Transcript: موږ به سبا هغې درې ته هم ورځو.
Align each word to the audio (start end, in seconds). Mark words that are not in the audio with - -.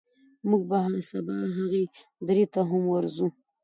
موږ 0.49 0.61
به 0.69 0.79
سبا 1.11 1.37
هغې 1.55 1.83
درې 2.27 2.45
ته 2.53 2.61
هم 2.69 2.83
ورځو. 2.93 3.27